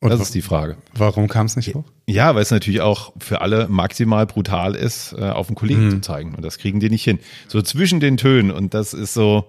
[0.00, 0.76] Und das ist die Frage.
[0.94, 1.84] Warum kam es nicht hoch?
[2.06, 5.90] Ja, weil es natürlich auch für alle maximal brutal ist, äh, auf einen Kollegen hm.
[5.90, 6.34] zu zeigen.
[6.34, 7.18] Und das kriegen die nicht hin.
[7.48, 8.50] So zwischen den Tönen.
[8.50, 9.46] Und das ist so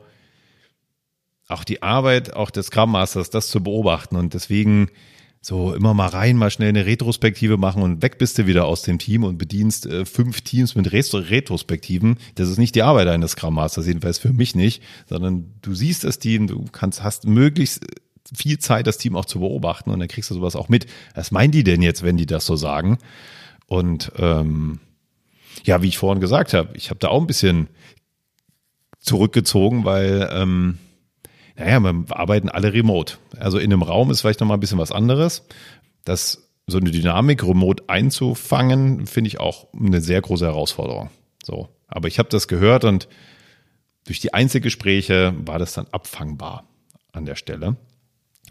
[1.48, 4.16] auch die Arbeit auch des Scrum Masters, das zu beobachten.
[4.16, 4.90] Und deswegen
[5.41, 8.82] so immer mal rein, mal schnell eine Retrospektive machen und weg bist du wieder aus
[8.82, 12.17] dem Team und bedienst äh, fünf Teams mit Retrospektiven.
[12.36, 16.04] Das ist nicht die Arbeit eines Scrum Masters, jedenfalls für mich nicht, sondern du siehst
[16.04, 17.86] das Team, du kannst, hast möglichst
[18.36, 20.88] viel Zeit, das Team auch zu beobachten und dann kriegst du sowas auch mit.
[21.15, 22.97] Was meinen die denn jetzt, wenn die das so sagen?
[23.67, 24.80] Und ähm,
[25.63, 27.67] ja, wie ich vorhin gesagt habe, ich habe da auch ein bisschen
[29.00, 30.78] zurückgezogen, weil ähm,
[31.58, 33.17] naja, wir arbeiten alle remote.
[33.38, 35.43] Also in einem Raum ist vielleicht noch mal ein bisschen was anderes.
[36.06, 41.10] Das so eine Dynamik remote einzufangen, finde ich auch eine sehr große Herausforderung.
[41.43, 43.08] So, aber ich habe das gehört und
[44.06, 46.65] durch die Einzelgespräche war das dann abfangbar
[47.13, 47.78] an der Stelle.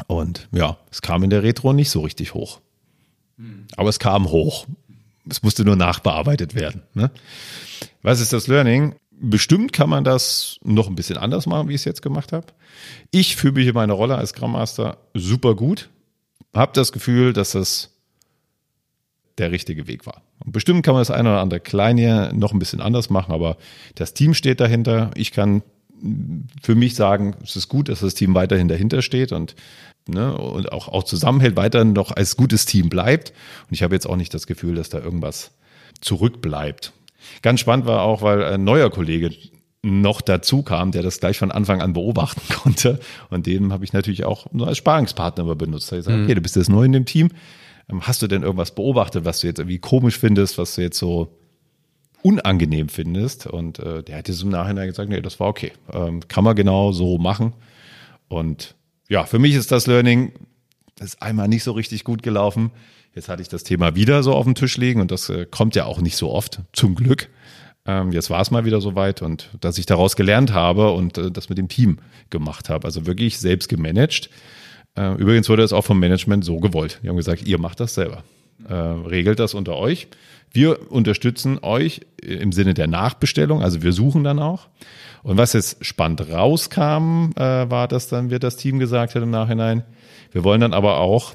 [0.07, 2.61] Und ja, es kam in der Retro nicht so richtig hoch.
[3.77, 4.67] Aber es kam hoch.
[5.29, 6.83] Es musste nur nachbearbeitet werden.
[6.95, 7.11] Ne?
[8.03, 8.95] Was ist das Learning?
[9.19, 12.47] Bestimmt kann man das noch ein bisschen anders machen, wie ich es jetzt gemacht habe.
[13.11, 15.89] Ich fühle mich in meiner Rolle als Scrum Master super gut.
[16.55, 17.91] Habe das Gefühl, dass das
[19.39, 20.23] der richtige Weg war.
[20.45, 23.57] Und bestimmt kann man das eine oder andere Kleine noch ein bisschen anders machen, aber
[23.95, 25.11] das Team steht dahinter.
[25.15, 25.63] Ich kann
[26.63, 29.55] für mich sagen, es ist gut, dass das Team weiterhin dahinter steht und,
[30.07, 33.33] ne, und auch, auch zusammenhält, weiterhin noch als gutes Team bleibt.
[33.69, 35.53] Und ich habe jetzt auch nicht das Gefühl, dass da irgendwas
[36.01, 36.93] zurückbleibt.
[37.43, 39.31] Ganz spannend war auch, weil ein neuer Kollege
[39.83, 42.99] noch dazu kam, der das gleich von Anfang an beobachten konnte.
[43.31, 45.93] Und den habe ich natürlich auch nur als Sparingspartner benutzt.
[45.93, 46.25] Ich gesagt, mhm.
[46.25, 47.31] okay, du bist jetzt neu in dem Team.
[47.89, 50.99] Ähm, hast du denn irgendwas beobachtet, was du jetzt irgendwie komisch findest, was du jetzt
[50.99, 51.37] so
[52.23, 53.47] unangenehm findest?
[53.47, 55.73] Und äh, der hat jetzt im Nachhinein gesagt, nee, das war okay.
[55.93, 57.53] Ähm, kann man genau so machen.
[58.29, 58.75] Und
[59.09, 60.33] ja, für mich ist das Learning,
[60.97, 62.73] das ist einmal nicht so richtig gut gelaufen.
[63.17, 65.75] Jetzt hatte ich das Thema wieder so auf dem Tisch liegen und das äh, kommt
[65.75, 67.31] ja auch nicht so oft, zum Glück.
[67.87, 71.31] Ähm, jetzt war es mal wieder soweit und dass ich daraus gelernt habe und äh,
[71.31, 71.97] das mit dem Team
[72.29, 72.85] gemacht habe.
[72.85, 74.29] Also wirklich selbst gemanagt.
[74.99, 77.01] Äh, übrigens wurde es auch vom Management so gewollt.
[77.03, 78.23] Die haben gesagt, ihr macht das selber.
[78.69, 80.09] Regelt das unter euch.
[80.51, 84.69] Wir unterstützen euch im Sinne der Nachbestellung, also wir suchen dann auch.
[85.23, 89.85] Und was jetzt spannend rauskam, war, dass dann wir das Team gesagt hat im Nachhinein,
[90.33, 91.35] wir wollen dann aber auch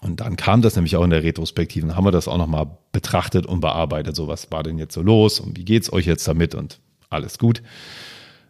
[0.00, 1.96] und dann kam das nämlich auch in der Retrospektive.
[1.96, 4.16] Haben wir das auch nochmal betrachtet und bearbeitet.
[4.16, 7.38] So, was war denn jetzt so los und wie geht's euch jetzt damit und alles
[7.38, 7.62] gut.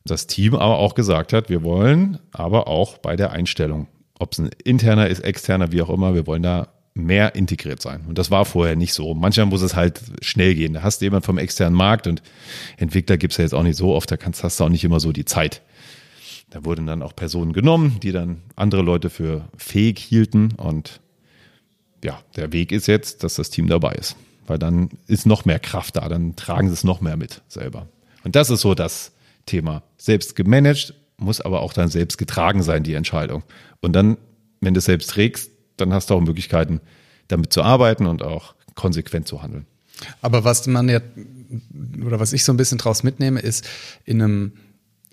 [0.05, 4.39] Das Team aber auch gesagt hat, wir wollen aber auch bei der Einstellung, ob es
[4.39, 8.05] ein interner ist, externer, wie auch immer, wir wollen da mehr integriert sein.
[8.09, 9.15] Und das war vorher nicht so.
[9.15, 10.73] Manchmal muss es halt schnell gehen.
[10.73, 12.23] Da hast du jemand vom externen Markt und
[12.79, 15.01] Entwickler gibt's ja jetzt auch nicht so oft, da kannst, hast du auch nicht immer
[15.01, 15.61] so die Zeit.
[16.51, 21.01] Da wurden dann auch Personen genommen, die dann andere Leute für fähig hielten und
[22.05, 24.17] ja, der Weg ist jetzt, dass das Team dabei ist.
[24.47, 27.89] Weil dann ist noch mehr Kraft da, dann tragen sie es noch mehr mit selber.
[28.23, 29.13] Und das ist so das
[29.45, 29.83] Thema.
[29.99, 33.43] Selbst gemanagt, muss aber auch dann selbst getragen sein, die Entscheidung.
[33.81, 34.19] Und dann,
[34.61, 36.81] wenn du es selbst trägst, dann hast du auch Möglichkeiten,
[37.29, 39.67] damit zu arbeiten und auch konsequent zu handeln.
[40.21, 41.01] Aber was man ja,
[42.05, 43.67] oder was ich so ein bisschen draus mitnehme, ist
[44.05, 44.53] in einem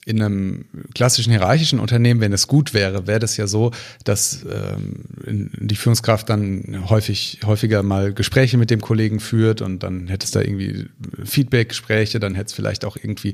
[0.06, 3.72] in einem klassischen hierarchischen Unternehmen, wenn es gut wäre, wäre das ja so,
[4.04, 10.08] dass ähm, die Führungskraft dann häufig häufiger mal Gespräche mit dem Kollegen führt und dann
[10.08, 10.88] hätte es da irgendwie
[11.24, 13.34] Feedback-Gespräche, dann hätte es vielleicht auch irgendwie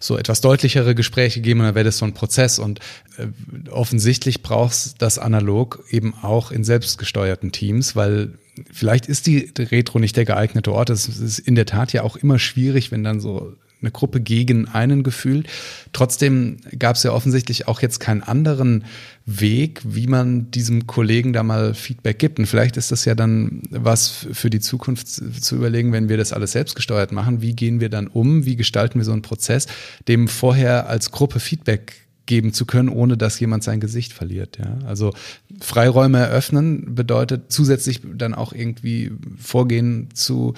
[0.00, 2.80] so etwas deutlichere Gespräche geben und dann wäre das so ein Prozess und
[3.18, 3.26] äh,
[3.70, 8.38] offensichtlich brauchst das analog eben auch in selbstgesteuerten Teams, weil
[8.72, 10.88] vielleicht ist die Retro nicht der geeignete Ort.
[10.88, 13.54] Es ist in der Tat ja auch immer schwierig, wenn dann so
[13.86, 15.46] eine Gruppe gegen einen gefühlt.
[15.92, 18.84] Trotzdem gab es ja offensichtlich auch jetzt keinen anderen
[19.24, 22.38] Weg, wie man diesem Kollegen da mal Feedback gibt.
[22.38, 26.32] Und vielleicht ist das ja dann was für die Zukunft zu überlegen, wenn wir das
[26.32, 27.42] alles selbstgesteuert machen.
[27.42, 28.44] Wie gehen wir dann um?
[28.44, 29.66] Wie gestalten wir so einen Prozess,
[30.08, 34.58] dem vorher als Gruppe Feedback geben zu können, ohne dass jemand sein Gesicht verliert.
[34.58, 34.78] Ja?
[34.86, 35.12] Also
[35.60, 40.54] Freiräume eröffnen bedeutet zusätzlich dann auch irgendwie Vorgehen zu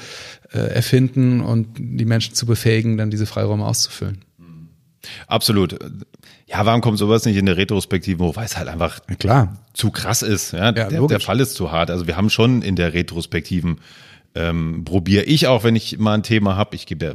[0.52, 4.24] äh, erfinden und die Menschen zu befähigen, dann diese Freiräume auszufüllen.
[5.26, 5.78] Absolut.
[6.46, 8.36] Ja, warum kommt sowas nicht in der Retrospektive hoch?
[8.36, 9.58] Weil es halt einfach Klar.
[9.74, 10.52] zu krass ist.
[10.52, 11.90] Ja, ja der, der, Fall ist zu hart.
[11.90, 13.80] Also wir haben schon in der Retrospektiven
[14.34, 16.76] ähm, probiere ich auch, wenn ich mal ein Thema habe.
[16.76, 17.12] Ich gebe ja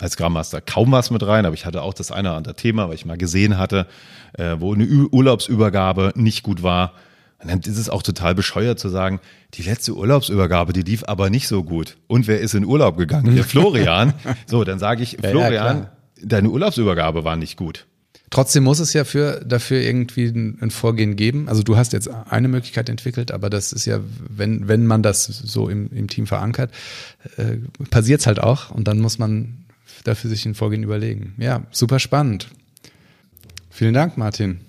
[0.00, 2.56] als Scrum Master kaum was mit rein, aber ich hatte auch das eine oder andere
[2.56, 3.86] Thema, weil ich mal gesehen hatte,
[4.34, 6.92] äh, wo eine Ü Urlaubsübergabe nicht gut war.
[7.38, 9.20] Und dann ist es auch total bescheuert zu sagen,
[9.54, 11.96] die letzte Urlaubsübergabe, die lief aber nicht so gut.
[12.06, 13.34] Und wer ist in Urlaub gegangen?
[13.34, 14.14] Der Florian.
[14.46, 17.86] so, dann sage ich, Florian, ja, deine Urlaubsübergabe war nicht gut.
[18.30, 21.48] Trotzdem muss es ja für, dafür irgendwie ein, ein, Vorgehen geben.
[21.48, 25.24] Also du hast jetzt eine Möglichkeit entwickelt, aber das ist ja, wenn, wenn man das
[25.26, 26.72] so im, im Team verankert,
[27.36, 27.58] äh,
[27.90, 29.64] passiert es halt auch und dann muss man
[30.04, 31.34] dafür sich ein Vorgehen überlegen.
[31.38, 32.48] Ja, super spannend.
[33.70, 34.60] Vielen Dank, Martin.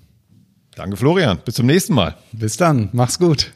[0.76, 1.38] Danke, Florian.
[1.44, 2.16] Bis zum nächsten Mal.
[2.32, 2.90] Bis dann.
[2.92, 3.52] Mach's gut.